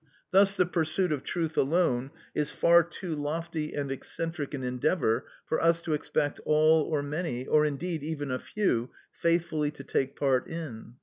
[0.31, 5.61] Thus the pursuit of truth alone is far too lofty and eccentric an endeavour for
[5.61, 10.47] us to expect all or many, or indeed even a few, faithfully to take part
[10.47, 10.95] in.